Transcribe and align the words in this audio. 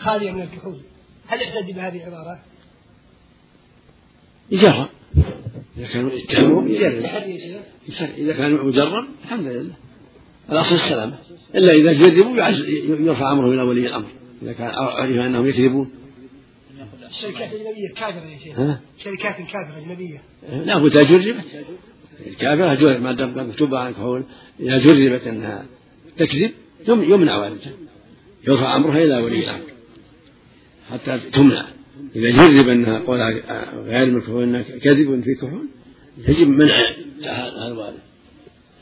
خالية 0.00 0.32
من 0.32 0.42
الكحول. 0.42 0.80
هل 1.26 1.40
يعتد 1.40 1.66
بهذه 1.66 1.96
العبارة؟ 1.96 2.38
يجرب. 4.50 4.88
إذا 5.78 5.86
كانوا 5.92 6.12
يتهمون 6.12 6.70
يجرب. 6.70 7.04
إذا 8.18 8.32
كان 8.32 8.54
مجرب 8.54 9.04
الحمد 9.24 9.46
لله. 9.46 9.74
الأصل 10.52 10.74
السلامة. 10.74 11.18
إلا 11.54 11.72
إذا 11.72 11.92
جربوا 11.92 12.36
يرفع 13.06 13.32
أمره 13.32 13.54
إلى 13.54 13.62
ولي 13.62 13.86
الأمر. 13.86 14.08
إذا 14.42 14.52
كان 14.52 14.70
عرف 14.70 15.16
أنهم 15.16 15.46
يكذبون. 15.46 15.90
الشركات 17.10 17.52
الأجنبية 17.52 17.88
كافرة 17.88 18.26
يا 18.26 18.38
شيخ. 18.38 18.56
شركات 18.98 19.36
كافرة 19.36 19.78
أجنبية. 19.78 20.22
لا 20.52 20.78
بد 20.78 20.98
جربت؟ 20.98 21.44
الكافرة 22.26 22.98
ما 22.98 23.12
دام 23.12 23.48
مكتوب 23.48 23.74
عن 23.74 23.92
كحول 23.92 24.24
إذا 24.60 24.78
جربت 24.78 25.26
أنها 25.26 25.66
تكذب 26.16 26.52
يمنع 26.88 27.36
والدها 27.36 27.72
يرفع 28.48 28.76
أمرها 28.76 29.04
إلى 29.04 29.16
ولي 29.16 29.44
الأمر. 29.44 29.69
حتى 30.90 31.30
تمنع. 31.32 31.64
إذا 32.16 32.30
جرب 32.30 32.68
أنها 32.68 32.98
قول 32.98 33.20
غير 33.86 34.10
مكحول 34.10 34.42
أنها 34.42 34.62
كذب 34.62 35.22
في 35.24 35.34
كحول 35.34 35.68
يجب 36.28 36.48
منع 36.48 36.76
هذا 37.22 37.66
الوالد 37.66 37.98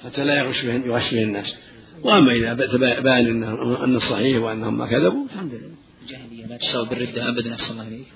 حتى 0.04 0.24
لا 0.24 0.38
يغش 0.38 0.64
به 0.64 0.72
يغش 0.72 1.14
به 1.14 1.22
الناس. 1.22 1.54
وأما 2.02 2.32
إذا 2.32 2.54
بأن 3.00 3.42
أن 3.84 3.96
الصحيح 3.96 4.42
وأنهم 4.42 4.78
ما 4.78 4.86
كذبوا 4.86 5.24
الحمد 5.24 5.54
لله. 5.54 5.70
الجاهلية 6.02 6.46
لا 6.46 6.56
تساوي 6.56 6.88
بالردة 6.88 7.28
ابدا 7.28 7.54
أحسن 7.54 7.72
الله 7.72 7.88
إليك. 7.88 8.06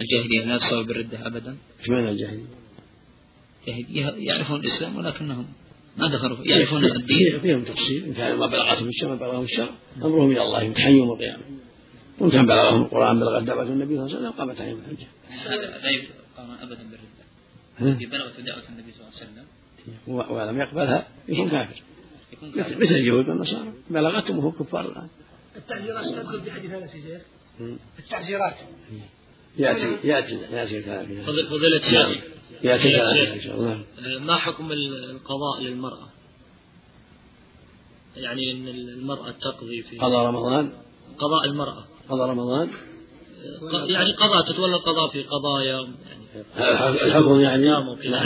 الجاهلية 0.00 0.44
لا 0.44 0.58
تساوي 0.58 0.84
بالردة 0.84 1.26
ابدا. 1.26 1.56
إيش 1.80 1.88
معنى 1.88 2.10
الجاهلية؟ 2.10 2.44
يعرفون 4.16 4.60
الإسلام 4.60 4.96
ولكنهم 4.96 5.46
ما 5.96 6.08
دخلوا 6.08 6.36
يعرفون 6.44 6.84
الدين. 6.84 7.40
فيهم 7.40 7.62
تفصيل 7.64 8.04
إن 8.04 8.12
كان 8.12 8.38
ما 8.38 8.46
بلغتهم 8.46 8.88
الشر 8.88 9.08
ما 9.08 9.14
بلغهم 9.14 9.44
الشر 9.44 9.70
أمرهم 10.04 10.30
إلى 10.30 10.42
الله 10.42 10.62
يوم 10.88 11.12
القيامة. 11.12 11.42
وإن 12.20 12.30
كان 12.30 12.46
بلغهم 12.46 12.82
القرآن 12.82 13.20
بلغت 13.20 13.42
دعوه 13.42 13.62
النبي 13.62 13.96
صلى 13.96 14.04
الله 14.04 14.16
عليه 14.16 14.28
وسلم 14.28 14.38
قامت 14.38 14.60
عليهم 14.60 14.78
الحجه 14.78 15.06
هذا 15.28 15.56
لا 15.56 15.90
يقام 15.90 16.50
أبدا 16.62 16.82
بالرده 16.90 17.98
إذا 18.00 18.10
بلغت 18.10 18.40
دعوة 18.40 18.62
النبي 18.68 18.92
صلى 18.92 19.00
الله 19.00 19.12
عليه 19.16 19.22
وسلم. 19.22 19.46
ولم 20.36 20.60
يقبلها 20.60 21.08
يكون 21.28 21.50
كافر. 21.50 21.82
مثل 22.76 22.94
اليهود 22.94 23.28
والنصارى. 23.28 23.72
بلغتهم 23.90 24.38
وهم 24.38 24.50
كفار 24.50 24.88
الآن. 24.88 25.08
التعزيرات 25.56 26.04
تدخل 26.04 26.40
في 26.40 26.50
حديث 26.50 26.70
هذا 26.70 26.84
يا 26.84 26.90
شيخ. 26.92 27.22
التعزيرات 27.98 28.56
ياتي 29.58 29.96
ياتي 30.04 30.34
يأتي 30.34 30.78
الكلام. 30.78 31.24
فضيلة 31.24 31.76
الشيخ. 31.76 32.24
يأتي 32.62 32.88
الكلام 32.88 33.32
إن 33.32 33.40
شاء 33.40 33.54
الله. 33.54 33.84
ما 34.18 34.36
حكم 34.36 34.72
القضاء 34.72 35.60
للمرأة؟ 35.62 36.08
يعني 38.16 38.52
إن 38.52 38.68
المرأة 38.68 39.30
تقضي 39.30 39.82
في 39.82 39.98
قضاء 39.98 40.26
رمضان؟ 40.26 40.72
قضاء 41.18 41.44
المرأة. 41.44 41.84
قضاء 42.10 42.30
رمضان؟ 42.30 42.68
يعني 43.72 44.12
قضاء 44.12 44.42
تتولى 44.52 44.76
القضاء 44.76 45.08
في 45.08 45.22
قضايا 45.22 45.88
يعني 46.58 46.90
الحكم 46.90 47.40
يعني 47.40 47.70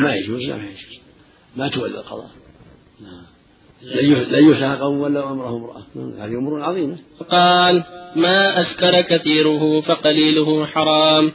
ما 0.00 0.14
يجوز 0.14 0.42
لا 0.42 0.56
ما 0.56 0.64
يجوز. 0.64 1.00
ما 1.56 1.68
تولى 1.68 1.98
القضاء. 1.98 2.30
نعم. 3.00 3.22
لن 4.30 4.50
يسعى 4.50 4.76
قوم 4.76 5.00
ولا 5.00 5.30
أمره 5.30 5.56
امرأة. 5.56 5.82
هذه 6.24 6.30
أمور 6.30 6.62
عظيمة. 6.62 6.98
قال 7.30 7.84
ما 8.16 8.60
أسكر 8.60 9.00
كثيره 9.00 9.80
فقليله 9.80 10.66
حرام. 10.66 11.32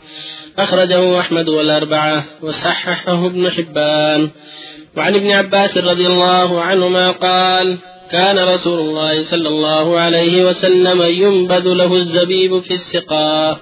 أخرجه 0.58 1.20
أحمد 1.20 1.50
والأربعة 1.50 2.26
وصححه 2.42 3.26
ابن 3.26 3.50
حبان. 3.50 4.30
وعن 4.98 5.16
ابن 5.16 5.32
عباس 5.32 5.78
رضي 5.78 6.08
الله 6.08 6.62
عنهما 6.62 7.12
قال 7.12 7.78
كان 8.12 8.40
رسول 8.40 8.80
الله 8.80 9.24
صلى 9.24 9.50
الله 9.50 10.00
عليه 10.00 10.46
وسلم 10.46 11.02
ينبذ 11.02 11.68
له 11.68 11.96
الزبيب 11.96 12.60
في 12.60 12.72
السقاء 12.72 13.60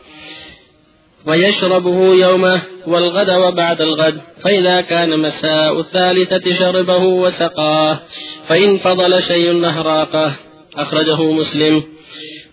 ويشربه 1.28 2.14
يومه 2.14 2.62
والغد 2.88 3.30
وبعد 3.30 3.82
الغد 3.82 4.22
فإذا 4.44 4.82
كان 4.82 5.20
مساء 5.20 5.80
الثالثة 5.80 6.54
شربه 6.60 7.04
وسقاه 7.04 8.00
فإن 8.48 8.78
فضل 8.78 9.22
شيء 9.24 9.66
أهراقه 9.66 10.32
أخرجه 10.78 11.24
مسلم. 11.24 11.84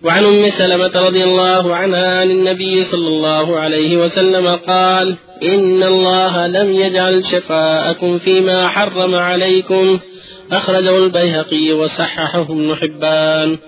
وعن 0.05 0.25
أم 0.25 0.49
سلمة 0.49 0.93
رضي 0.97 1.25
الله 1.25 1.75
عنها 1.75 2.21
عن 2.21 2.31
النبي 2.31 2.83
صلى 2.83 3.09
الله 3.09 3.59
عليه 3.59 3.97
وسلم 3.97 4.49
قال 4.49 5.17
إن 5.43 5.83
الله 5.83 6.47
لم 6.47 6.73
يجعل 6.73 7.25
شفاءكم 7.25 8.19
فيما 8.19 8.69
حرم 8.69 9.15
عليكم 9.15 9.99
أخرجه 10.53 10.99
البيهقي 10.99 11.73
وصححه 11.73 12.43
ابن 12.43 12.75
حبان. 12.75 13.59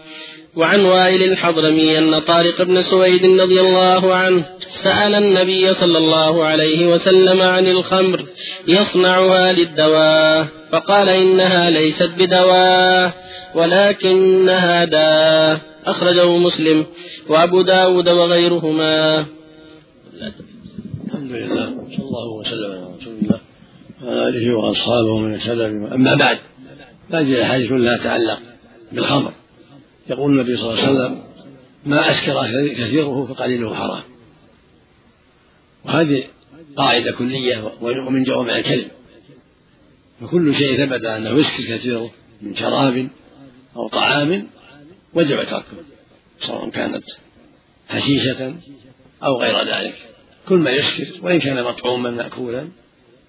وعن 0.56 0.80
وائل 0.80 1.22
الحضرمي 1.22 1.98
أن 1.98 2.18
طارق 2.18 2.62
بن 2.62 2.82
سويد 2.82 3.40
رضي 3.40 3.60
الله 3.60 4.14
عنه 4.14 4.46
سأل 4.68 5.14
النبي 5.14 5.74
صلى 5.74 5.98
الله 5.98 6.44
عليه 6.44 6.86
وسلم 6.86 7.42
عن 7.42 7.66
الخمر 7.66 8.24
يصنعها 8.68 9.52
للدواء 9.52 10.46
فقال 10.72 11.08
إنها 11.08 11.70
ليست 11.70 12.10
بدواء 12.18 13.12
ولكنها 13.54 14.84
داء. 14.84 15.60
أخرجه 15.86 16.36
مسلم 16.38 16.86
وأبو 17.28 17.62
داود 17.62 18.08
وغيرهما. 18.08 19.26
الحمد 21.06 21.32
لله 21.32 21.66
صلى 21.96 22.06
الله 22.06 22.28
وسلم 22.28 22.70
على 22.72 22.88
رسول 23.00 23.14
الله 23.22 23.40
وعلى 24.04 24.28
آله 24.28 24.54
وأصحابه 24.54 25.18
من 25.18 25.38
سلم 25.38 25.84
أما 25.86 26.14
بعد 26.14 26.38
هذه 27.10 27.34
الأحاديث 27.34 27.68
كلها 27.68 27.96
تتعلق 27.96 28.40
بالخمر. 28.92 29.32
يقول 30.10 30.32
النبي 30.32 30.56
صلى 30.56 30.70
الله 30.70 30.82
عليه 30.82 30.92
وسلم 30.92 31.22
ما 31.86 32.10
أسكر 32.10 32.46
كثيره 32.74 33.26
فقليله 33.26 33.74
حرام. 33.74 34.02
وهذه 35.84 36.24
قاعدة 36.76 37.12
كلية 37.12 37.72
ومن 37.80 38.24
جوامع 38.24 38.56
الكلم. 38.56 38.88
فكل 40.20 40.54
شيء 40.54 40.86
ثبت 40.86 41.04
أنه 41.04 41.30
يسكر 41.30 41.76
كثيره 41.76 42.10
من 42.42 42.56
شراب 42.56 43.08
أو 43.76 43.88
طعام 43.88 44.46
وجب 45.14 45.44
تركه 45.44 45.64
سواء 46.40 46.70
كانت 46.70 47.04
حشيشة 47.88 48.54
أو 49.24 49.40
غير 49.40 49.58
ذلك. 49.58 49.94
كل 50.48 50.56
ما 50.56 50.70
يسكر 50.70 51.06
وإن 51.22 51.38
كان 51.38 51.64
مطعوما 51.64 52.10
مأكولا 52.10 52.68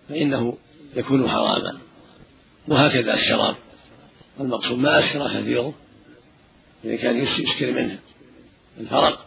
فإنه 0.10 0.58
يكون 0.96 1.30
حراما. 1.30 1.78
وهكذا 2.68 3.14
الشراب. 3.14 3.56
المقصود 4.40 4.78
ما 4.78 5.00
أسكر 5.00 5.28
كثيره 5.28 5.74
إذا 6.86 6.96
كان 6.96 7.18
يسكر 7.18 7.72
منه. 7.72 8.00
الفرق 8.80 9.26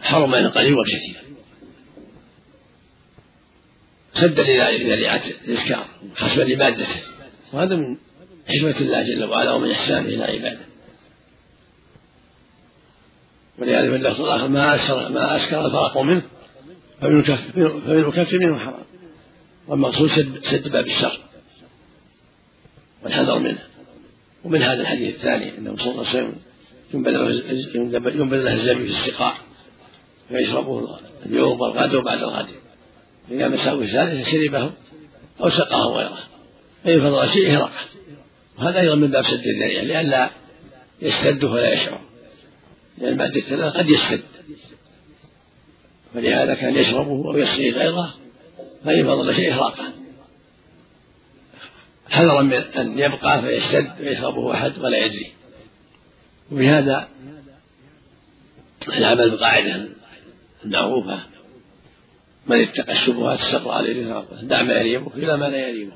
حرم 0.00 0.30
من 0.30 0.38
القليل 0.38 0.74
والكثير 0.74 1.22
سدا 4.14 4.70
لذريعة 4.70 5.22
الإسكار 5.44 5.86
حسبا 6.16 6.42
لمادته 6.42 7.02
وهذا 7.52 7.76
من 7.76 7.96
حكمة 8.48 8.80
الله 8.80 9.02
جل 9.02 9.24
وعلا 9.24 9.52
ومن 9.52 9.70
إحسانه 9.70 10.08
إلى 10.08 10.24
عباده. 10.24 10.66
ولهذا 13.58 13.90
في 13.90 13.96
اللفظ 13.96 14.20
الآخر 14.20 14.48
ما 14.48 14.74
أسكر 14.74 15.12
ما 15.12 15.36
أسكر 15.36 15.66
الفرق 15.66 15.98
منه 15.98 16.22
فمن 17.00 17.18
يكفر 17.88 18.38
منه 18.38 18.58
حرام. 18.58 18.84
والمقصود 19.68 20.40
سد 20.44 20.68
باب 20.68 20.86
الشر. 20.86 21.20
والحذر 23.04 23.38
منه. 23.38 23.58
ومن 24.44 24.62
هذا 24.62 24.80
الحديث 24.80 25.14
الثاني 25.14 25.58
انه 25.58 25.76
صلى 25.76 25.90
الله 25.90 26.08
عليه 26.08 26.10
وسلم 26.10 26.34
ينبذ 28.20 28.42
له 28.42 28.52
الزبيب 28.52 28.86
في 28.86 28.92
السقاء 28.92 29.34
فيشربه 30.28 30.98
اليوم 31.26 31.60
والغد 31.60 31.94
وبعد 31.94 32.22
الغد. 32.22 32.46
إذا 33.30 33.48
مساء 33.48 33.82
الثالثة 33.82 34.30
شربه 34.30 34.70
أو 35.40 35.50
سقاه 35.50 35.86
غيره 35.86 36.18
فإن 36.84 37.00
فضل 37.00 37.28
شيء 37.28 37.50
إهراقه. 37.50 37.80
وهذا 38.58 38.80
أيضا 38.80 38.94
من 38.94 39.10
باب 39.10 39.24
سد 39.24 39.46
الذريعة 39.46 39.82
لئلا 39.82 40.30
يستد 41.02 41.44
ولا 41.44 41.72
يشعر. 41.72 42.00
لأن 42.98 43.16
بعد 43.16 43.36
الثلاثة 43.36 43.78
قد 43.78 43.90
يستد. 43.90 44.22
فلهذا 46.14 46.54
كان 46.54 46.76
يشربه 46.76 47.30
أو 47.30 47.38
يسقي 47.38 47.70
غيره 47.70 48.14
فإن 48.84 49.04
فضل 49.04 49.34
شيء 49.34 49.52
إهراقه. 49.52 50.01
حذرا 52.10 52.42
من 52.42 52.52
أن 52.52 52.98
يبقى 52.98 53.42
فيشتد 53.42 54.00
ويشربه 54.00 54.54
أحد 54.54 54.78
ولا 54.78 55.04
يدري 55.04 55.32
وبهذا 56.52 57.08
العمل 58.88 59.30
بالقاعدة 59.30 59.88
المعروفة 60.64 61.18
من 62.46 62.62
اتقى 62.62 62.92
الشبهات 62.92 63.40
استقر 63.40 63.70
عليه 63.70 64.24
دع 64.42 64.62
ما 64.62 64.74
يريبك 64.74 65.14
إلى 65.16 65.36
ما 65.36 65.44
لا 65.44 65.68
يريبك 65.68 65.92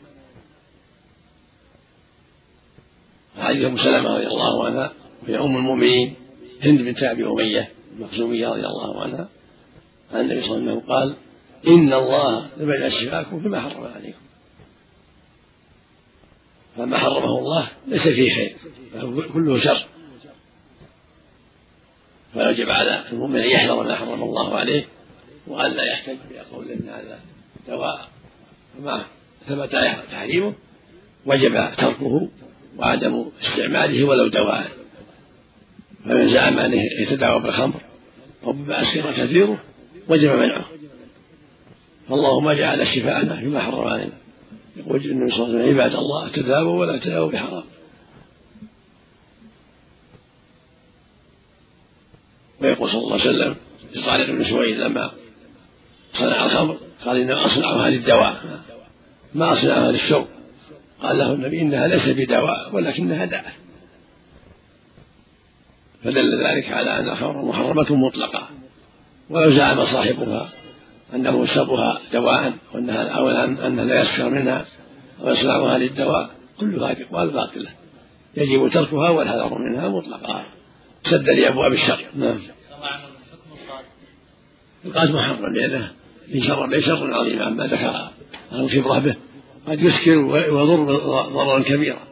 حديث 3.38 3.64
أم 3.64 3.78
سلمة 3.78 4.14
رضي 4.16 4.26
الله 4.26 4.66
عنها 4.66 4.92
وهي 5.22 5.38
أم 5.38 5.56
المؤمنين 5.56 6.14
هند 6.62 6.82
بنت 6.82 7.02
أبي 7.02 7.26
أمية 7.26 7.70
المخزومية 7.96 8.48
رضي 8.48 8.66
الله 8.66 9.02
عنها 9.02 9.28
عن 10.12 10.20
النبي 10.20 10.42
صلى 10.42 10.56
الله 10.56 10.70
عليه 10.70 10.80
وسلم 10.80 10.92
قال 10.92 11.16
إن 11.68 11.92
الله 11.92 12.48
لم 12.56 12.70
يجعل 12.70 12.92
شفاكم 12.92 13.40
فيما 13.40 13.60
حرم 13.60 13.84
عليكم. 13.84 14.18
فما 16.76 16.98
حرمه 16.98 17.38
الله 17.38 17.68
ليس 17.86 18.08
فيه 18.08 18.30
خير 18.34 18.56
كله 19.32 19.58
شر. 19.58 19.86
فيجب 22.34 22.70
على 22.70 23.04
المؤمن 23.12 23.36
أن 23.36 23.48
يحذر 23.48 23.82
ما 23.82 23.94
حرم 23.94 24.22
الله 24.22 24.54
عليه 24.54 24.84
وأن 25.46 25.72
لا 25.72 25.84
يحتج 25.84 26.16
بقول 26.30 26.70
إن 26.70 26.88
هذا 26.88 27.20
دواء. 27.68 28.08
فما 28.78 29.04
ثبت 29.48 29.76
تحريمه 30.12 30.54
وجب 31.26 31.68
تركه 31.76 32.28
وعدم 32.76 33.30
استعماله 33.42 34.04
ولو 34.04 34.28
دواء. 34.28 34.70
فمن 36.04 36.28
زعم 36.28 36.58
أنه 36.58 36.82
يتداوى 37.00 37.42
بالخمر 37.42 37.80
أو 38.44 38.52
بما 38.52 38.82
أسكر 38.82 39.12
كثيره 39.12 39.58
وجب 40.08 40.30
منعه. 40.30 40.64
فالله 42.08 42.54
جعل 42.54 42.86
شفاءنا 42.86 43.36
فيما 43.36 43.60
حرم 43.60 43.88
علينا. 43.88 44.12
يقول 44.86 45.04
النبي 45.04 45.30
صلى 45.30 45.46
الله 45.46 45.58
عليه 45.58 45.64
وسلم 45.64 45.80
عباد 45.80 45.94
الله 45.94 46.28
تداووا 46.28 46.80
ولا 46.80 46.98
تداووا 46.98 47.30
بحرام. 47.30 47.64
ويقول 52.60 52.90
صلى 52.90 53.00
الله 53.00 53.12
عليه 53.12 53.30
وسلم 53.30 53.56
لصالح 53.94 54.30
بن 54.30 54.44
سويد 54.44 54.78
لما 54.78 55.10
صنع 56.12 56.44
الخمر 56.44 56.78
قال 57.04 57.16
إنما 57.16 57.46
أصنعها 57.46 57.90
للدواء 57.90 58.60
ما 59.34 59.52
أصنعها 59.52 59.92
للشرب 59.92 60.26
قال 61.02 61.18
له 61.18 61.32
النبي 61.32 61.60
إنها 61.60 61.86
ليس 61.86 62.08
بدواء 62.08 62.74
ولكنها 62.74 63.24
داء. 63.24 63.52
فدل 66.04 66.44
ذلك 66.44 66.72
على 66.72 66.98
أن 66.98 67.08
الخمر 67.08 67.44
محرمة 67.44 67.86
مطلقة. 67.90 68.48
ولو 69.30 69.50
زعم 69.50 69.84
صاحبها 69.84 70.52
أنه 71.14 71.44
يشربها 71.44 72.00
دواء 72.12 72.52
وأنها 72.74 73.08
أو 73.08 73.30
أنها 73.30 73.84
لا 73.84 74.02
يسكر 74.02 74.28
منها 74.28 74.66
أو 75.20 75.28
يصنعها 75.28 75.78
للدواء. 75.78 76.30
كل 76.60 76.74
هذه 76.74 77.02
أقوال 77.02 77.30
باطلة 77.30 77.70
يجب 78.36 78.70
تركها 78.70 79.10
والحذر 79.10 79.58
منها 79.58 79.88
مطلقا. 79.88 80.44
سدا 81.04 81.32
لأبواب 81.32 81.72
الشر. 81.72 82.04
نعم. 82.14 82.38
القاتل 84.84 85.12
محرم 85.12 85.54
لأنه 85.54 85.92
إن 86.34 86.42
شر 86.42 86.66
به 86.66 86.80
شر 86.80 87.14
عظيم 87.14 87.42
عما 87.42 87.66
ذكر. 87.66 88.10
الخبرة 88.52 88.98
به 88.98 89.16
قد 89.66 89.82
يسكر 89.82 90.16
ويضر 90.16 90.84
ضررا 91.32 91.60
كبيرا. 91.60 92.06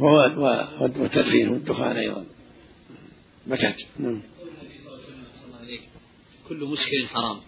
والتدخين 0.00 1.48
والدخان 1.48 1.96
أيضا. 1.96 2.24
مكت 3.46 3.76
نعم. 3.98 4.22
كل 6.48 6.64
مسكر 6.64 7.06
حرام. 7.06 7.40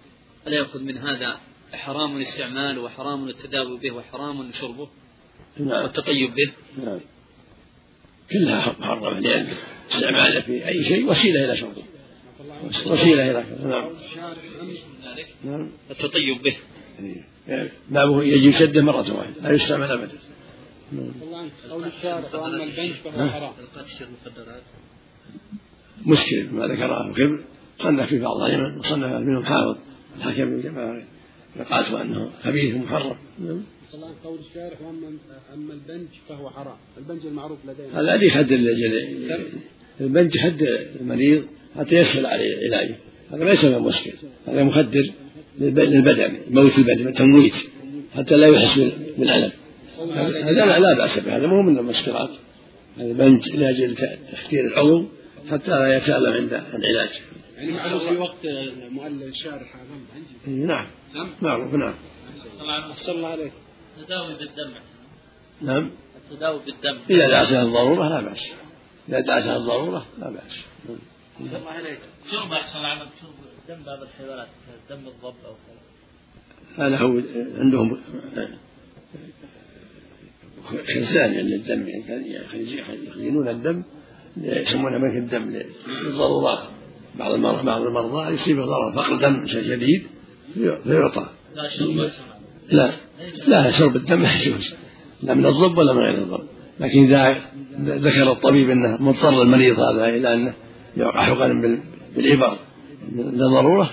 ألا 0.46 0.56
يأخذ 0.56 0.82
من 0.82 0.98
هذا 0.98 1.40
حرام 1.72 2.16
الاستعمال 2.16 2.78
وحرام 2.78 3.28
التداوي 3.28 3.78
به 3.78 3.90
وحرام 3.90 4.52
شربه 4.52 4.88
نعم. 5.58 5.82
والتطيب 5.82 6.34
به؟ 6.34 6.52
نعم. 6.84 7.00
كلها 8.30 8.76
محرمة 8.80 9.20
لأن 9.20 9.54
استعماله 9.90 10.40
في 10.40 10.68
أي 10.68 10.84
شيء 10.84 11.10
وسيلة 11.10 11.44
إلى 11.44 11.56
شربه. 11.56 11.82
وسيلة 12.86 13.30
إلى 13.30 13.44
نعم. 13.64 13.90
نعم. 15.44 15.70
التطيب 15.90 16.42
به. 16.42 16.56
يعني 17.48 17.70
بابه 17.88 18.22
يجب 18.22 18.50
شده 18.50 18.82
مرة 18.82 19.18
واحدة. 19.18 19.42
لا 19.42 19.50
يستعمل 19.50 19.90
أبدا. 19.90 20.18
قول 21.70 21.84
الشارع 21.84 22.34
وأما 22.34 22.64
البنج 22.64 22.92
فهو 23.04 23.30
حرام 23.30 23.52
مشكل 26.06 26.48
ما 26.50 26.66
ذكره 26.66 27.06
الخبر 27.06 27.44
صنف 27.78 28.08
في 28.08 28.18
بعض 28.18 28.36
الأئمة 28.36 28.78
وصنف 28.78 29.12
منهم 29.12 29.44
حافظ 29.44 29.76
الحكم 30.16 30.50
بن 30.50 30.60
جماعة. 30.62 31.02
فقالت 31.58 31.90
أنه 31.90 32.30
خبيث 32.44 32.74
محرم 32.74 33.16
نعم. 33.38 33.62
قول 34.24 34.38
الشارع 34.48 34.76
وأما 34.84 35.16
أما 35.54 35.74
البنج 35.74 36.06
فهو 36.28 36.50
حرام، 36.50 36.76
البنج 36.98 37.26
المعروف 37.26 37.58
لدينا. 37.66 38.00
هذا 38.00 38.24
يخد 38.24 38.52
البنج 40.00 40.34
يخد 40.34 40.62
المريض 41.00 41.44
حتى 41.76 41.94
يسهل 41.94 42.26
عليه 42.26 42.56
علاجه. 42.66 42.96
هذا 43.32 43.44
ليس 43.44 43.64
من 43.64 43.78
مشكل 43.78 44.12
هذا 44.46 44.62
مخدر 44.62 45.10
للبدن 45.58 46.36
موت 46.50 46.78
البدن 46.78 47.14
تمويت 47.14 47.54
حتى 48.14 48.34
لا 48.36 48.46
يحس 48.46 48.78
بالألم. 49.18 49.52
هذا 50.14 50.66
لا, 50.66 50.78
لا 50.78 50.94
بأس 50.94 51.18
به. 51.18 51.36
هذا 51.36 51.46
مو 51.46 51.62
من 51.62 51.78
المسكرات 51.78 52.30
البنج 53.00 53.50
لأجل 53.50 53.96
تخدير 54.32 54.66
العضو 54.66 55.04
حتى 55.50 55.70
لا 55.70 55.96
يتألم 55.96 56.32
عند 56.32 56.62
العلاج 56.74 57.10
يعني 57.56 57.72
معروف 57.72 58.02
في 58.02 58.16
وقت 58.16 58.46
مؤلف 58.90 59.22
الشارع 59.22 59.66
هذا. 59.74 60.54
نعم. 60.56 60.86
نعم. 61.14 61.30
معروف 61.42 61.74
نعم 61.74 61.94
أحسن 62.90 63.12
الله 63.12 63.28
عليك. 63.28 63.52
التداوي 63.98 64.34
بالدم. 64.34 64.74
نعم. 65.62 65.90
التداوي 66.16 66.60
بالدم. 66.66 66.98
إذا 67.10 67.28
دعتها 67.28 67.62
الضرورة 67.62 68.08
لا 68.08 68.20
بأس. 68.20 68.52
إذا 69.08 69.20
دعتها 69.20 69.56
الضرورة 69.56 70.06
لا 70.18 70.30
بأس. 70.30 70.64
الله 71.40 71.70
عليك. 71.70 71.98
شرب 72.30 72.52
أحسن 72.52 72.78
العمل 72.78 73.06
شرب 73.20 73.34
دم 73.68 73.82
بعض 73.86 74.02
الحيوانات؟ 74.02 74.48
دم 74.90 74.96
الضب 74.96 75.34
أو 75.46 75.54
كذا. 75.66 76.86
هذا 76.86 76.96
هو 76.96 77.22
عندهم 77.58 78.00
خزان 80.64 81.34
يعني 81.34 81.54
الدم. 81.54 81.88
يعني 81.88 82.78
يخزنون 82.78 83.48
الدم 83.48 83.82
يسمونه 84.36 84.98
ملك 84.98 85.16
الدم 85.16 85.62
للضرورات 86.04 86.68
بعض 87.18 87.32
المرضى 87.32 87.62
بعض 87.62 87.82
المرضى 87.82 88.34
يصيبه 88.34 88.64
ضرر 88.64 88.92
فقر 88.96 89.16
دم 89.16 89.46
شديد 89.46 90.06
فيعطى. 90.54 91.28
لا 91.54 91.68
شرب 91.68 92.10
لا. 92.68 92.90
لا. 93.46 93.70
شرب. 93.70 93.96
الدم 93.96 94.22
لا 94.22 94.42
يجوز. 94.42 94.74
لا 95.22 95.34
من 95.34 95.46
الضب 95.46 95.78
ولا 95.78 95.92
من 95.92 96.02
غير 96.02 96.14
الضب 96.14 96.46
لكن 96.80 97.04
إذا 97.04 97.36
ذكر 97.80 98.32
الطبيب 98.32 98.70
أنه 98.70 99.02
مضطر 99.02 99.42
المريض 99.42 99.80
هذا 99.80 100.08
إلى 100.08 100.34
أنه 100.34 100.54
يوقع 100.96 101.22
حقنا 101.22 101.80
بالإبر. 102.16 102.58
لضرورة 103.12 103.90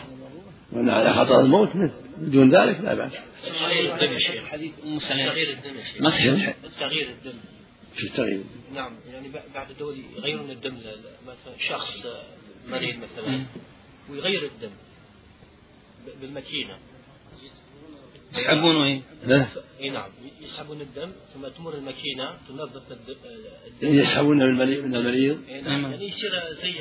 وأن 0.72 0.90
على 0.90 1.14
خطر 1.14 1.40
الموت 1.40 1.76
منه 1.76 1.94
بدون 2.18 2.50
ذلك 2.56 2.82
لا 2.82 2.94
بأس. 2.94 3.12
حديث 4.46 4.72
أم 4.86 5.00
سلمة. 5.00 5.26
تغيير 5.26 5.50
الدم 5.50 6.06
مسح 6.06 6.54
تغيير 6.80 7.08
الدم. 7.10 7.38
في 7.96 8.04
التغيير 8.04 8.44
نعم 8.74 8.92
يعني 9.14 9.28
بعد 9.56 9.70
الدول 9.70 9.98
يغيرون 10.18 10.52
الدم 10.52 10.76
مثلا 11.24 11.70
شخص 11.70 12.06
مريض 12.68 12.96
مثلا 12.96 13.46
ويغير 14.10 14.44
الدم 14.44 14.72
بالماكينة. 16.22 16.78
يسحبونه 18.34 18.86
اي 18.86 19.02
إي 19.82 19.90
نعم 19.90 20.10
يسحبون 20.42 20.82
الدم 20.82 21.12
ثم 21.34 21.48
تمر 21.48 21.74
الماكينة 21.74 22.38
تنظف 22.48 22.92
الدم. 22.92 23.16
يعني 23.82 23.96
يسحبونه 23.96 24.46
من 24.46 24.52
المريض 24.52 24.86
من 24.86 24.96
المريض. 24.96 25.40
نعم 25.50 25.92
يعني 25.92 26.08
يصير 26.08 26.32
زي 26.52 26.74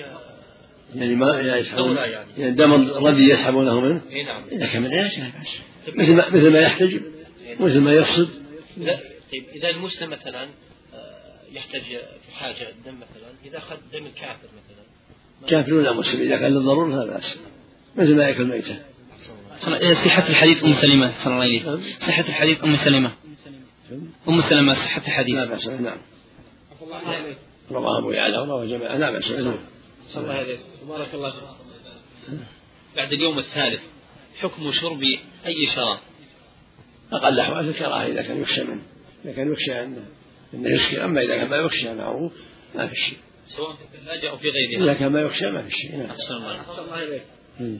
يعني 0.95 1.15
ما 1.15 1.41
يسحبون. 1.41 1.97
يعني. 1.97 2.13
يعني 2.13 2.49
الدم 2.49 2.73
الردي 2.73 3.25
يسحبونه 3.25 3.81
منه؟ 3.81 4.03
إي 4.11 4.23
نعم. 4.23 4.43
إذا 4.53 4.67
كان 4.67 4.83
من 4.83 4.91
لا 4.91 5.03
بأس 5.03 5.19
مثل 5.89 6.15
ما 6.15 6.29
مثل 6.29 6.53
ما 6.53 6.61
يحتجم. 6.61 7.03
مثل 7.61 7.81
ما 7.81 7.93
يقصد 7.93 8.29
لا 8.77 9.01
طيب 9.33 9.45
إذا 9.55 9.71
المسلم 9.71 10.11
مثلا 10.11 10.49
يحتاج 11.53 11.83
في 12.27 12.33
حاجة 12.33 12.71
الدم 12.71 12.95
مثلا 12.95 13.33
إذا 13.45 13.59
أخذ 13.59 13.77
دم 13.93 14.07
الكافر 14.07 14.49
مثلا 14.49 14.82
كافر 15.47 15.75
ولا 15.75 15.93
مسلم 15.93 16.21
إذا 16.21 16.37
كان 16.37 16.53
للضروره 16.53 16.89
لا 16.89 17.07
بأس. 17.07 17.39
مثل 17.97 18.17
ما 18.17 18.29
ياكل 18.29 18.45
ميته 18.45 18.83
صحة 20.05 20.29
الحديث 20.29 20.65
أم 20.65 20.73
سلمة؟ 20.73 21.15
صلى 21.19 21.33
الله 21.33 21.43
عليه 21.43 21.63
وسلم. 21.63 21.83
صحة 22.01 22.25
الحديث 22.29 22.65
أم 22.65 22.77
سلمة؟ 22.77 23.13
أم 24.29 24.41
سلمة 24.41 24.75
صحة 24.75 25.03
الحديث. 25.07 25.35
لا 25.35 25.45
بأس. 25.45 25.69
نعم. 25.69 25.99
رواه 27.71 27.99
أبو 27.99 28.11
يعلى 28.11 28.39
ورواه 28.39 28.65
جماعة. 28.65 28.97
لا 28.97 29.11
بأس. 29.11 29.31
نعم. 29.31 29.59
صلى 30.09 30.23
الله 30.25 30.35
عليه 30.35 30.59
بارك 30.89 31.15
الله 31.15 31.31
فيك. 31.31 31.43
بعد 32.97 33.13
اليوم 33.13 33.39
الثالث 33.39 33.81
حكم 34.41 34.71
شرب 34.71 35.03
أي 35.47 35.67
شراب؟ 35.67 35.99
أقل 37.13 37.41
أحوال 37.41 37.69
الكراهة 37.69 38.07
إذا 38.07 38.23
كان 38.23 38.43
يخشى 38.43 38.65
منه. 38.65 38.83
إذا 39.25 39.33
كان 39.33 39.53
يخشى 39.53 39.73
أنه 39.73 40.05
أنه 40.55 40.71
يسكر 40.71 41.05
أما 41.05 41.21
إذا 41.21 41.37
كان 41.37 41.51
ما 41.51 41.57
يخشى 41.57 41.95
معروف 41.95 42.33
ما 42.75 42.87
في 42.87 42.97
شيء. 42.97 43.19
سواء 43.57 43.77
في 43.77 43.99
الثلاجة 43.99 44.31
أو 44.31 44.37
في 44.37 44.49
غيرها. 44.51 44.85
إذا 44.85 44.95
كان 44.95 45.13
ما 45.13 45.21
يخشى 45.21 45.51
ما 45.51 45.63
في 45.63 45.71
شيء. 45.71 45.97
نعم. 45.97 46.11
أحسن 46.11 46.35
الله 46.35 46.61
أحسن 46.61 46.83
الله 46.83 47.05
إليك. 47.05 47.23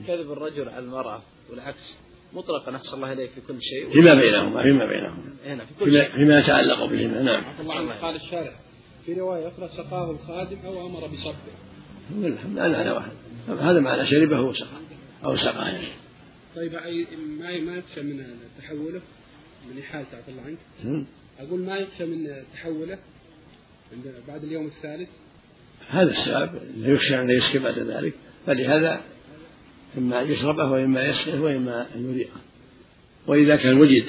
كذب 0.07 0.31
الرجل 0.31 0.69
على 0.69 0.85
المرأة 0.85 1.23
والعكس. 1.49 1.93
مطلقا 2.33 2.75
أحسن 2.75 2.95
الله 2.95 3.13
إليك 3.13 3.29
في 3.29 3.41
كل 3.41 3.61
شيء. 3.61 3.91
فيما 3.91 4.13
بينهما 4.13 4.63
فيما 4.63 4.85
بينهما. 4.85 5.33
هنا 5.45 5.65
في 5.65 5.73
كل 5.79 5.91
فيما, 5.91 6.03
شيء. 6.03 6.15
فيما 6.15 6.39
يتعلق 6.39 6.85
بهما. 6.85 7.21
نعم. 7.21 7.43
الله 7.59 7.75
عنه. 7.75 7.93
قال 7.93 8.15
الشارع 8.15 8.55
في 9.05 9.13
رواية 9.13 9.47
أخرى 9.47 9.69
سقاه 9.69 10.11
الخادم 10.11 10.57
أو 10.65 10.87
أمر 10.87 11.07
بصبه 11.07 11.35
الحمد 12.11 12.59
لله 12.59 12.77
على 12.77 12.91
واحد. 12.91 13.11
هذا 13.47 13.79
معنى 13.79 14.05
شربه 14.05 14.41
وسقى 14.41 14.67
أو 15.25 15.35
سقاه. 15.35 15.69
يعني. 15.69 15.87
طيب 16.55 16.71
أي- 16.71 17.17
ما 17.39 17.59
ما 17.59 17.77
يخشى 17.77 18.01
من 18.01 18.25
تحوله؟ 18.61 19.01
من 19.69 19.79
إحالة 19.81 20.07
عفى 20.13 20.31
الله 20.31 20.41
عنك. 20.41 20.57
نعم. 20.83 21.05
أقول 21.39 21.59
ما 21.59 21.77
يخشى 21.77 22.05
من 22.05 22.43
تحوله 22.53 22.99
عند 23.93 24.13
بعد 24.27 24.43
اليوم 24.43 24.65
الثالث؟ 24.65 25.09
هذا 25.89 26.11
السبب 26.11 26.49
لا 26.77 26.93
يخشى 26.93 27.21
أن 27.21 27.29
يسكر 27.29 27.59
بعد 27.59 27.79
ذلك 27.79 28.13
فلهذا 28.45 29.01
إما 29.97 30.21
أن 30.21 30.31
يشربه 30.31 30.71
وإما 30.71 31.05
يسكر 31.05 31.41
وإما 31.41 31.87
أن 31.95 32.11
يريقه. 32.11 32.39
وإذا 33.27 33.55
كان 33.55 33.77
وجد 33.77 34.03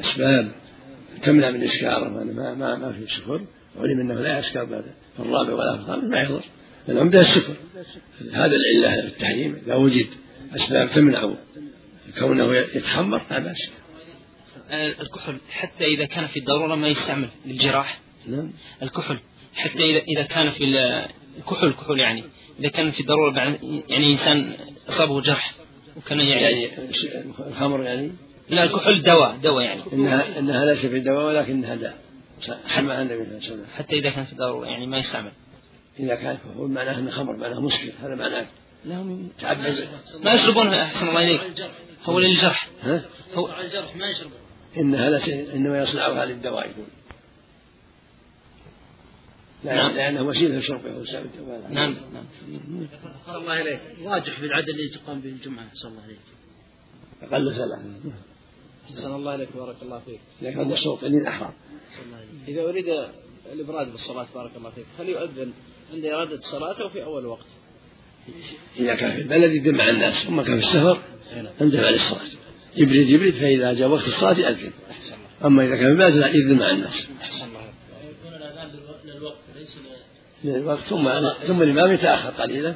أسباب 0.00 0.52
تمنع 1.22 1.50
من 1.50 1.62
إسكاره 1.62 2.16
وأنا 2.16 2.32
ما 2.32 2.54
ما 2.54 2.76
ما 2.76 2.92
في 2.92 3.14
سكر 3.14 3.40
علم 3.80 4.00
أنه 4.00 4.14
لا 4.14 4.38
يسكر 4.38 4.64
بعد 4.64 4.84
في 5.16 5.22
الرابع 5.22 5.52
ولا 5.52 5.76
في 5.76 5.82
الخامس 5.82 6.04
ما 6.04 6.22
يضر 6.22 6.44
العمدة 6.88 7.20
السكر. 7.20 7.54
هذا 8.32 8.52
العلة 8.56 9.00
في 9.00 9.06
التحريم 9.06 9.54
إذا 9.66 9.74
وجد 9.74 10.06
أسباب 10.56 10.90
تمنع 10.90 11.36
كونه 12.18 12.54
يتخمر 12.54 13.20
لا 13.30 13.38
بأس. 13.38 13.70
الكحل 15.00 15.36
حتى 15.50 15.84
إذا 15.84 16.04
كان 16.04 16.26
في 16.26 16.38
الضرورة 16.38 16.74
ما 16.74 16.88
يستعمل 16.88 17.28
للجراح. 17.46 18.00
نعم. 18.26 18.52
الكحل 18.82 19.18
حتى 19.54 19.84
إذا 19.90 19.98
إذا 19.98 20.22
كان 20.22 20.50
في 20.50 20.64
ال- 20.64 21.06
الكحول 21.38 21.68
الكحول 21.68 22.00
يعني. 22.00 22.24
إذا 22.60 22.68
كان 22.68 22.90
في 22.90 23.02
ضرورة 23.02 23.32
بعد 23.32 23.58
يعني 23.88 24.12
إنسان 24.12 24.56
أصابه 24.88 25.20
جرح 25.20 25.54
وكان 25.96 26.20
يعني, 26.20 26.62
يعني 26.62 26.70
الخمر 27.48 27.82
يعني؟ 27.82 28.12
لا 28.50 28.64
الكحول 28.64 29.02
دواء 29.02 29.36
دواء 29.36 29.64
يعني. 29.64 29.82
انها 29.92 30.38
إنها 30.38 30.64
ليس 30.64 30.86
في 30.86 31.00
دواء 31.00 31.26
ولكنها 31.26 31.74
داء. 31.74 31.98
سمعها 32.66 33.02
النبي 33.02 33.14
صلى 33.16 33.22
الله 33.24 33.34
عليه 33.34 33.36
وسلم. 33.36 33.66
حتى 33.76 33.98
إذا 33.98 34.10
كان 34.10 34.24
في 34.24 34.34
ضرورة 34.36 34.66
يعني 34.66 34.86
ما 34.86 34.98
يستعمل. 34.98 35.32
إذا 36.00 36.14
كان 36.14 36.36
كحول 36.36 36.70
معناه 36.70 36.98
إنه 36.98 37.10
خمر 37.10 37.36
معناه 37.36 37.60
مسكر 37.60 37.92
هذا 38.02 38.14
معناه 38.14 38.46
لهم 38.84 39.28
تعبد. 39.40 39.88
ما 40.24 40.32
يشربونها 40.34 40.82
أحسن 40.82 41.08
الله 41.08 41.22
إليك. 41.22 41.40
هو 42.04 42.18
للجرح. 42.18 42.68
ها؟ 42.82 43.04
هو 43.34 43.46
على 43.46 43.66
الجرح 43.66 43.96
ما 43.96 44.06
يشربه 44.10 44.34
إنها 44.78 45.10
ليس 45.10 45.28
إنما 45.28 45.78
يصنعها 45.78 46.24
للدواء 46.26 46.70
يقول. 46.70 46.86
نعم. 49.64 49.92
لأنه 49.92 50.22
وسيلة 50.22 50.56
لشربه 50.58 50.98
وسائل 50.98 51.24
الدواء 51.24 51.68
نعم. 51.70 51.96
نعم. 52.12 52.24
صلى 53.26 53.36
الله 53.36 53.52
عليك. 53.52 53.80
راجح 54.04 54.40
في 54.40 54.46
العدد 54.46 54.68
اللي 54.68 54.88
تقام 54.88 55.20
به 55.20 55.28
الجمعة 55.28 55.66
صلى 55.74 55.90
الله 55.90 56.02
عليك. 56.02 56.18
أقل 57.22 57.54
ثلاثة 57.54 59.02
صلى 59.02 59.16
الله 59.16 59.32
عليك 59.32 59.48
بارك 59.56 59.76
الله 59.82 59.98
فيك. 59.98 60.20
لكن 60.42 60.60
هذا 60.60 60.72
الصوت 60.72 61.04
الله 61.04 61.30
عليك. 61.30 62.48
إذا 62.48 62.62
أريد 62.62 63.08
الإبراد 63.52 63.92
بالصلاة 63.92 64.26
بارك 64.34 64.50
الله 64.56 64.70
فيك. 64.70 64.86
هل 64.98 65.08
يؤذن 65.08 65.52
عند 65.92 66.04
إرادة 66.04 66.38
الصلاة 66.38 66.82
أو 66.82 66.88
في 66.88 67.04
أول 67.04 67.26
وقت؟ 67.26 67.46
إذا 68.76 68.94
كان 68.94 69.16
في 69.16 69.22
البلد 69.22 69.52
يدم 69.52 69.76
مع 69.76 69.88
الناس 69.88 70.26
أما 70.26 70.42
كان 70.42 70.60
في 70.60 70.66
السفر 70.66 70.98
عنده 71.60 71.78
على 71.78 71.96
الصلاة. 71.96 72.28
يبرد 72.76 73.08
يبرد 73.08 73.32
فإذا 73.32 73.72
جاء 73.72 73.88
وقت 73.88 74.06
الصلاة 74.06 74.38
ياذن 74.38 74.72
أما 75.44 75.64
إذا 75.64 75.76
كان 75.76 75.84
في 75.86 75.92
البلد 75.92 76.16
لا 76.16 76.28
يذن 76.28 76.58
مع 76.58 76.70
الناس. 76.70 77.06
أحسن 77.22 77.44
الله 77.44 77.60
يكون 77.60 78.34
الأذان 78.34 78.70
للوقت 79.04 79.38
ليس 79.56 79.78
للوقت 80.44 80.78
ثم 80.88 81.08
ثم 81.46 81.62
الإمام 81.62 81.92
يتأخر 81.92 82.30
قليلا 82.42 82.74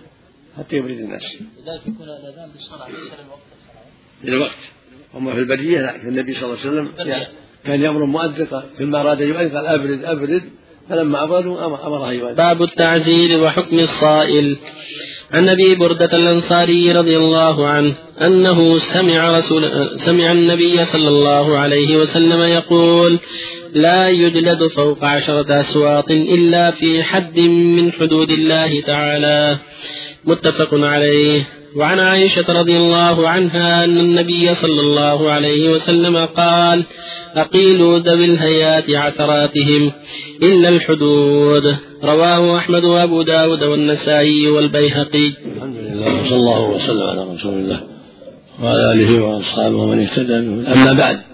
حتى 0.58 0.76
يبرد 0.76 0.90
الناس. 0.90 1.22
لذلك 1.34 1.80
يكون 1.87 2.06
الأذان 2.08 2.50
بالصلاة 2.52 2.88
ليس 2.88 3.10
للوقت 3.20 3.40
للوقت. 4.25 4.58
أما 5.16 5.32
في 5.34 5.38
البريه 5.40 5.80
لا 5.80 5.96
النبي 5.96 6.32
صلى 6.32 6.42
الله 6.44 6.58
عليه 6.60 6.70
وسلم 6.70 6.88
كان 7.64 7.82
يأمر 7.82 8.04
المؤذن 8.04 8.46
قال 8.46 8.62
كلما 8.78 9.00
أراد 9.00 9.22
أن 9.22 9.28
يؤذن 9.28 9.56
قال 9.56 9.66
ابرد 9.66 10.04
ابرد 10.04 10.42
فلما 10.88 11.22
أبردوا 11.22 11.56
أمر- 11.60 11.87
امره 11.87 12.12
يؤذن. 12.12 12.34
باب 12.34 12.62
التعزير 12.62 13.40
وحكم 13.44 13.78
الصائل. 13.78 14.56
عن 15.32 15.48
أبي 15.48 15.75
بردة 15.75 16.16
الأنصاري 16.16 16.92
رضي 16.92 17.16
الله 17.16 17.66
عنه 17.68 17.94
أنه 18.22 18.78
سمع 18.78 19.38
رسول 19.38 19.90
سمع 20.00 20.32
النبي 20.32 20.84
صلى 20.84 21.08
الله 21.08 21.58
عليه 21.58 21.96
وسلم 21.96 22.42
يقول 22.42 23.18
لا 23.75 24.08
يجلد 24.08 24.66
فوق 24.66 25.04
عشره 25.04 25.60
اسواط 25.60 26.10
إلا 26.10 26.70
في 26.70 27.02
حد 27.02 27.38
من 27.40 27.92
حدود 27.92 28.30
الله 28.30 28.80
تعالى. 28.80 29.58
متفق 30.25 30.68
عليه. 30.72 31.48
وعن 31.76 32.00
عائشة 32.00 32.44
رضي 32.48 32.76
الله 32.76 33.28
عنها 33.28 33.84
أن 33.84 33.98
النبي 33.98 34.54
صلى 34.54 34.80
الله 34.80 35.30
عليه 35.30 35.68
وسلم 35.70 36.16
قال 36.16 36.84
أقيلوا 37.34 37.98
ذوي 37.98 38.25
الهيات 38.25 38.90
عثراتهم 38.90 39.92
إلا 40.42 40.68
الحدود 40.68 41.76
رواه 42.04 42.56
أحمد 42.56 42.84
وأبو 42.84 43.22
داود 43.22 43.64
والنسائي 43.64 44.48
والبيهقي. 44.48 45.32
الحمد 45.56 45.76
لله 45.76 46.20
وصلى 46.20 46.37
الله 46.37 46.70
وسلم 46.70 47.02
على 47.02 47.34
رسول 47.34 47.54
الله 47.54 47.80
وعلى 48.62 48.92
آله 48.92 49.25
وأصحابه 49.25 49.76
ومن 49.76 50.00
اهتدى 50.00 50.37
أما 50.72 50.92
بعد 50.92 51.27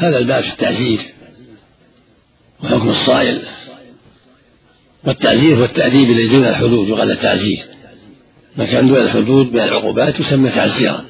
هذا 0.00 0.18
الباب 0.18 0.42
في 0.42 0.52
التعزير 0.52 1.00
وحكم 2.64 2.88
الصائل 2.88 3.42
والتعزير 5.04 5.56
هو 5.56 5.68
الذي 5.86 6.26
دون 6.26 6.44
الحدود 6.44 6.88
يقال 6.88 7.10
التعزير. 7.10 7.64
ما 8.56 8.64
كان 8.64 8.88
دون 8.88 8.96
الحدود 8.96 9.52
من 9.52 9.60
العقوبات 9.60 10.20
يسمى 10.20 10.50
تعزيرا. 10.50 11.04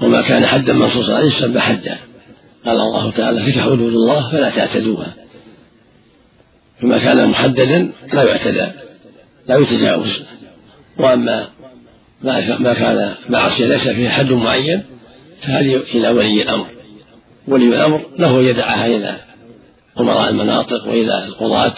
وما 0.00 0.22
كان 0.22 0.46
حدا 0.46 0.72
منصوصا 0.72 1.14
عليه 1.16 1.26
يسمى 1.26 1.60
حدا. 1.60 1.98
قال 2.66 2.80
الله 2.80 3.10
تعالى 3.10 3.52
تلك 3.52 3.58
حدود 3.58 3.80
الله 3.80 4.30
فلا 4.30 4.50
تعتدوها. 4.50 5.14
فما 6.80 6.98
كان 6.98 7.28
محددا 7.28 7.92
لا 8.12 8.22
يعتدى 8.22 8.66
لا 9.46 9.56
يتجاوز. 9.56 10.22
وأما 10.98 11.48
ما 12.22 12.74
كان 12.74 13.14
معصية 13.28 13.66
ليس 13.66 13.88
فيه 13.88 14.08
حد 14.08 14.32
معين 14.32 14.82
فهذه 15.42 15.82
إلى 15.94 16.08
ولي 16.08 16.42
الأمر. 16.42 16.75
ولي 17.48 17.64
الأمر 17.64 18.06
له 18.18 18.42
يدعها 18.42 18.86
إلى 18.86 19.16
أمراء 20.00 20.30
المناطق 20.30 20.88
وإلى 20.88 21.24
القضاة 21.24 21.74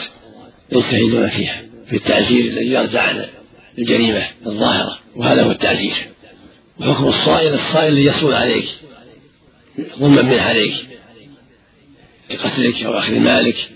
يجتهدون 0.73 1.29
فيها 1.29 1.63
في 1.87 1.97
التعزير 1.97 2.45
الذي 2.45 2.73
يرجع 2.73 3.03
عن 3.03 3.25
الجريمة 3.79 4.27
الظاهرة 4.47 4.99
وهذا 5.17 5.43
هو 5.43 5.51
التعزير. 5.51 5.95
وحكم 6.81 7.07
الصائل 7.07 7.55
الصائل 7.55 7.93
الذي 7.93 8.05
يصول 8.05 8.35
عليك 8.35 8.69
ظلما 9.99 10.23
منه 10.23 10.43
عليك 10.43 10.75
بقتلك 12.31 12.83
أو 12.83 12.99
أخذ 12.99 13.19
مالك 13.19 13.71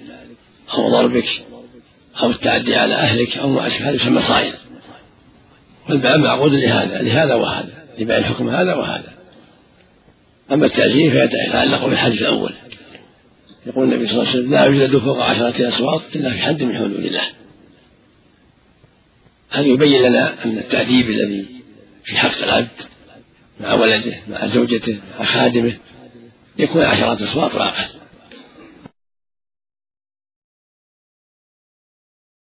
أو 0.75 0.91
ضربك 0.91 1.29
أو 2.23 2.31
التعدي 2.31 2.77
على 2.77 2.95
أهلك 2.95 3.39
أو 3.39 3.49
ما 3.49 3.67
أشبه 3.67 3.89
هذا 3.89 3.95
يسمى 3.95 4.23
صائل. 4.23 4.53
والباب 5.89 6.21
معقود 6.21 6.55
لهذا 6.55 7.03
لهذا 7.03 7.35
وهذا 7.35 7.87
لبيان 7.99 8.25
حكم 8.25 8.49
هذا 8.49 8.75
وهذا. 8.75 9.13
أما 10.53 10.67
التعزير 10.67 11.11
فيتعلق 11.11 11.87
بالحديث 11.87 12.23
الأول. 12.23 12.53
يقول 13.67 13.93
النبي 13.93 14.07
صلى 14.07 14.15
الله 14.15 14.29
عليه 14.29 14.39
وسلم 14.39 14.51
لا 14.51 14.65
يوجد 14.65 14.97
فوق 14.97 15.23
عشرة 15.23 15.69
أسواط 15.69 16.03
إلا 16.15 16.31
في 16.31 16.39
حد 16.39 16.63
من 16.63 16.77
حدود 16.79 17.05
الله. 17.05 17.23
هذا 19.51 19.67
يبين 19.67 20.03
لنا 20.03 20.45
أن 20.45 20.59
التأديب 20.59 21.11
الذي 21.11 21.47
في 22.05 22.17
حق 22.17 22.43
العبد 22.43 22.69
مع 23.61 23.75
ولده 23.75 24.15
مع 24.29 24.47
زوجته 24.47 25.01
مع 25.19 25.25
خادمه 25.25 25.73
يكون 26.59 26.83
عشرة 26.83 27.25
أسواط 27.25 27.55
وأقل 27.55 27.85